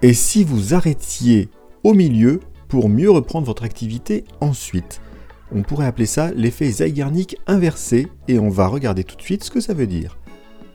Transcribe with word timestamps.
Et 0.00 0.14
si 0.14 0.44
vous 0.44 0.74
arrêtiez 0.74 1.48
au 1.82 1.92
milieu 1.92 2.38
pour 2.68 2.88
mieux 2.88 3.10
reprendre 3.10 3.46
votre 3.46 3.64
activité 3.64 4.22
ensuite 4.40 5.00
On 5.50 5.62
pourrait 5.62 5.86
appeler 5.86 6.06
ça 6.06 6.30
l'effet 6.36 6.70
Zeigarnik 6.70 7.36
inversé 7.48 8.06
et 8.28 8.38
on 8.38 8.48
va 8.48 8.68
regarder 8.68 9.02
tout 9.02 9.16
de 9.16 9.22
suite 9.22 9.42
ce 9.42 9.50
que 9.50 9.60
ça 9.60 9.74
veut 9.74 9.88
dire. 9.88 10.16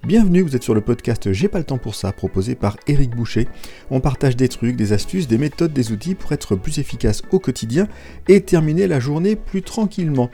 Bienvenue, 0.06 0.42
vous 0.42 0.58
êtes 0.58 0.64
sur 0.64 0.76
le 0.76 0.82
podcast 0.82 1.32
J'ai 1.32 1.48
pas 1.48 1.60
le 1.60 1.64
temps 1.64 1.78
pour 1.78 1.96
ça, 1.96 2.12
proposé 2.12 2.56
par 2.56 2.76
Eric 2.88 3.16
Boucher. 3.16 3.48
On 3.92 4.02
partage 4.02 4.36
des 4.36 4.50
trucs, 4.50 4.76
des 4.76 4.92
astuces, 4.92 5.30
des 5.30 5.38
méthodes, 5.38 5.72
des 5.72 5.94
outils 5.94 6.16
pour 6.16 6.34
être 6.34 6.58
plus 6.58 6.80
efficace 6.80 7.22
au 7.32 7.40
quotidien 7.40 7.88
et 8.28 8.42
terminer 8.42 8.88
la 8.88 9.00
journée 9.00 9.38
plus 9.38 9.62
tranquillement. 9.62 10.30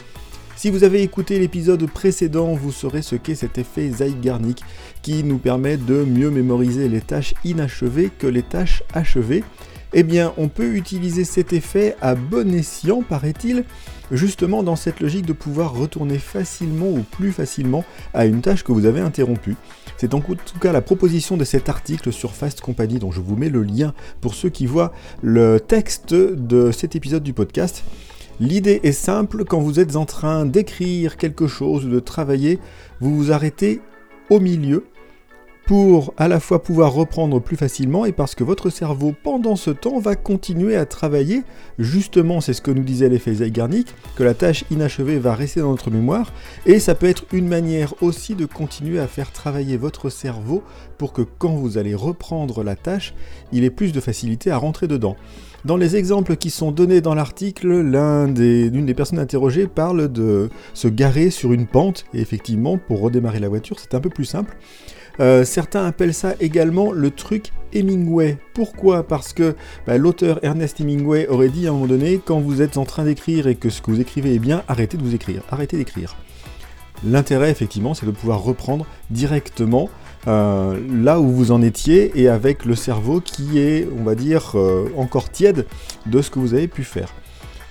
Si 0.60 0.70
vous 0.70 0.84
avez 0.84 1.02
écouté 1.04 1.40
l'épisode 1.40 1.90
précédent, 1.90 2.54
vous 2.54 2.74
saurez 2.74 3.02
ce 3.02 3.16
qu'est 3.16 3.34
cet 3.34 3.58
effet 3.58 3.90
Zeigarnik 3.92 4.62
qui 5.02 5.24
nous 5.24 5.38
permet 5.38 5.78
de 5.78 6.04
mieux 6.04 6.30
mémoriser 6.30 6.90
les 6.90 7.00
tâches 7.00 7.34
inachevées 7.46 8.10
que 8.10 8.28
les 8.28 8.44
tâches 8.44 8.84
achevées 8.94 9.46
eh 9.94 10.04
bien, 10.04 10.34
on 10.36 10.50
peut 10.50 10.76
utiliser 10.76 11.24
cet 11.24 11.54
effet 11.54 11.96
à 12.02 12.14
bon 12.14 12.54
escient, 12.54 13.02
paraît-il, 13.04 13.64
justement 14.12 14.62
dans 14.64 14.76
cette 14.76 15.00
logique 15.00 15.26
de 15.26 15.34
pouvoir 15.34 15.74
retourner 15.74 16.20
facilement 16.20 16.90
ou 16.90 17.04
plus 17.10 17.32
facilement 17.32 17.86
à 18.14 18.26
une 18.26 18.42
tâche 18.42 18.66
que 18.66 18.74
vous 18.74 18.86
avez 18.86 19.00
interrompue. 19.00 19.56
C'est 19.96 20.14
en 20.14 20.20
tout 20.20 20.60
cas 20.60 20.74
la 20.74 20.82
proposition 20.82 21.38
de 21.38 21.46
cet 21.46 21.70
article 21.70 22.12
sur 22.12 22.36
Fast 22.36 22.60
Company 22.60 23.00
dont 23.00 23.12
je 23.12 23.22
vous 23.22 23.38
mets 23.38 23.50
le 23.50 23.64
lien 23.64 23.94
pour 24.20 24.36
ceux 24.36 24.50
qui 24.50 24.66
voient 24.66 24.92
le 25.24 25.60
texte 25.60 26.14
de 26.14 26.72
cet 26.72 26.98
épisode 26.98 27.24
du 27.24 27.32
podcast. 27.32 27.84
L'idée 28.40 28.80
est 28.84 28.94
simple, 28.94 29.44
quand 29.44 29.60
vous 29.60 29.82
êtes 29.82 29.98
en 29.98 30.06
train 30.06 30.46
d'écrire 30.46 31.18
quelque 31.18 31.48
chose, 31.48 31.86
de 31.88 32.00
travailler, 32.00 32.60
vous 33.02 33.16
vous 33.16 33.32
arrêtez 33.34 33.82
au 34.30 34.40
milieu 34.40 34.86
pour 35.70 36.16
à 36.18 36.28
la 36.28 36.40
fois 36.40 36.64
pouvoir 36.64 36.94
reprendre 36.94 37.40
plus 37.40 37.56
facilement 37.56 38.08
et 38.08 38.12
parce 38.12 38.34
que 38.34 38.44
votre 38.44 38.72
cerveau 38.72 39.14
pendant 39.22 39.56
ce 39.56 39.70
temps 39.70 40.00
va 40.00 40.16
continuer 40.16 40.76
à 40.76 40.88
travailler. 40.88 41.44
Justement, 41.78 42.42
c'est 42.42 42.54
ce 42.54 42.62
que 42.64 42.72
nous 42.72 42.82
disait 42.82 43.08
l'effet 43.08 43.36
Zeigarnik, 43.36 43.94
que 44.16 44.24
la 44.24 44.34
tâche 44.34 44.66
inachevée 44.72 45.20
va 45.20 45.36
rester 45.36 45.60
dans 45.60 45.70
notre 45.70 45.92
mémoire 45.92 46.34
et 46.66 46.80
ça 46.80 46.96
peut 46.96 47.06
être 47.06 47.26
une 47.34 47.48
manière 47.48 47.94
aussi 48.02 48.34
de 48.34 48.48
continuer 48.48 48.98
à 49.00 49.06
faire 49.06 49.32
travailler 49.32 49.78
votre 49.78 50.10
cerveau 50.10 50.64
pour 50.98 51.14
que 51.14 51.22
quand 51.22 51.54
vous 51.54 51.78
allez 51.78 51.94
reprendre 51.94 52.64
la 52.64 52.76
tâche, 52.76 53.14
il 53.52 53.64
ait 53.64 53.70
plus 53.70 53.92
de 53.92 54.00
facilité 54.00 54.50
à 54.50 54.58
rentrer 54.58 54.88
dedans. 54.88 55.18
Dans 55.66 55.78
les 55.78 55.96
exemples 55.98 56.36
qui 56.36 56.50
sont 56.50 56.72
donnés 56.72 57.02
dans 57.02 57.14
l'article, 57.14 57.68
l'une 57.68 58.34
des, 58.34 58.72
des 58.72 58.94
personnes 58.96 59.20
interrogées 59.20 59.68
parle 59.68 60.12
de 60.12 60.50
se 60.74 60.88
garer 60.88 61.30
sur 61.30 61.54
une 61.54 61.68
pente, 61.68 62.06
et 62.14 62.22
effectivement, 62.22 62.80
pour 62.80 63.02
redémarrer 63.02 63.40
la 63.40 63.50
voiture, 63.50 63.78
c'est 63.80 63.94
un 63.94 64.00
peu 64.00 64.10
plus 64.10 64.26
simple. 64.26 64.58
Euh, 65.20 65.44
certains 65.44 65.86
appellent 65.86 66.14
ça 66.14 66.36
également 66.40 66.92
le 66.92 67.12
truc 67.12 67.52
Hemingway. 67.74 68.38
Pourquoi? 68.54 69.08
Parce 69.08 69.34
que 69.34 69.56
bah, 69.86 69.98
l'auteur 69.98 70.40
Ernest 70.44 70.80
Hemingway 70.80 71.28
aurait 71.28 71.50
dit 71.50 71.68
à 71.68 71.70
un 71.70 71.74
moment 71.74 71.88
donné, 71.88 72.20
quand 72.24 72.40
vous 72.40 72.62
êtes 72.62 72.78
en 72.78 72.86
train 72.86 73.04
d'écrire 73.04 73.48
et 73.48 73.56
que 73.56 73.70
ce 73.70 73.82
que 73.82 73.92
vous 73.92 74.02
écrivez 74.02 74.34
est 74.34 74.40
bien, 74.40 74.64
arrêtez 74.68 74.98
de 74.98 75.04
vous 75.04 75.16
écrire, 75.16 75.44
arrêtez 75.52 75.78
d'écrire. 75.78 76.16
L'intérêt, 77.04 77.50
effectivement, 77.50 77.94
c'est 77.94 78.06
de 78.06 78.12
pouvoir 78.12 78.44
reprendre 78.44 78.86
directement 79.10 79.90
euh, 80.28 80.78
là 81.02 81.20
où 81.20 81.30
vous 81.30 81.52
en 81.52 81.62
étiez 81.62 82.12
et 82.16 82.28
avec 82.28 82.66
le 82.66 82.76
cerveau 82.76 83.22
qui 83.22 83.60
est, 83.60 83.88
on 83.98 84.04
va 84.04 84.16
dire, 84.16 84.52
euh, 84.56 84.90
encore 84.98 85.30
tiède 85.30 85.66
de 86.06 86.22
ce 86.22 86.30
que 86.30 86.40
vous 86.40 86.54
avez 86.54 86.68
pu 86.68 86.84
faire. 86.84 87.14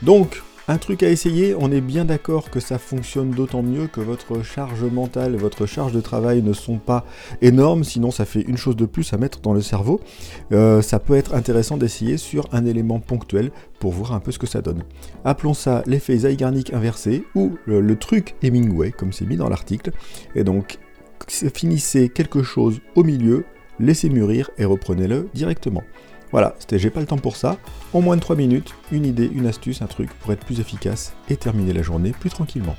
Donc, 0.03 0.43
un 0.69 0.77
truc 0.77 1.03
à 1.03 1.09
essayer, 1.09 1.55
on 1.59 1.73
est 1.73 1.81
bien 1.81 2.05
d'accord 2.05 2.51
que 2.51 2.61
ça 2.61 2.79
fonctionne 2.79 3.31
d'autant 3.31 3.63
mieux 3.63 3.87
que 3.87 4.03
votre 4.03 4.43
charge 4.43 4.85
mentale, 4.85 5.35
votre 5.37 5.65
charge 5.65 5.93
de 5.93 6.01
travail 6.03 6.43
ne 6.43 6.53
sont 6.53 6.77
pas 6.77 7.07
énormes, 7.41 7.85
sinon 7.85 8.11
ça 8.11 8.27
fait 8.27 8.43
une 8.43 8.59
chose 8.59 8.77
de 8.77 8.85
plus 8.85 9.11
à 9.15 9.17
mettre 9.17 9.41
dans 9.41 9.55
le 9.55 9.63
cerveau. 9.63 10.01
Euh, 10.53 10.83
ça 10.83 10.99
peut 10.99 11.17
être 11.17 11.35
intéressant 11.35 11.79
d'essayer 11.79 12.19
sur 12.19 12.47
un 12.53 12.67
élément 12.67 13.01
ponctuel 13.01 13.51
pour 13.81 13.93
voir 13.93 14.13
un 14.13 14.21
peu 14.21 14.31
ce 14.31 14.39
que 14.39 14.47
ça 14.47 14.61
donne. 14.61 14.85
Appelons 15.25 15.55
ça 15.55 15.83
l'effet 15.87 16.19
Zeigarnik 16.19 16.75
inversé 16.75 17.25
ou 17.35 17.57
le, 17.65 17.81
le 17.81 17.97
truc 17.97 18.35
Hemingway, 18.43 18.93
comme 18.93 19.15
c'est 19.15 19.27
mis 19.27 19.37
dans 19.37 19.49
l'article. 19.49 19.93
Et 20.35 20.45
donc, 20.45 20.79
finissez 21.29 22.11
quelque 22.11 22.43
chose 22.43 22.81
au 22.95 23.05
milieu, 23.05 23.47
laissez 23.81 24.11
mûrir 24.11 24.51
et 24.59 24.67
reprenez-le 24.67 25.31
directement. 25.33 25.83
Voilà, 26.31 26.55
c'était 26.59 26.79
j'ai 26.79 26.91
pas 26.91 27.01
le 27.01 27.07
temps 27.07 27.19
pour 27.19 27.37
ça. 27.37 27.57
En 27.93 28.03
moins 28.03 28.17
de 28.17 28.21
3 28.21 28.37
minutes, 28.37 28.75
une 28.93 29.07
idée, 29.07 29.31
une 29.33 29.47
astuce, 29.47 29.81
un 29.83 29.87
truc 29.87 30.11
pour 30.21 30.33
être 30.33 30.45
plus 30.45 30.61
efficace 30.61 31.15
et 31.29 31.37
terminer 31.37 31.73
la 31.73 31.83
journée 31.83 32.13
plus 32.13 32.31
tranquillement. 32.31 32.77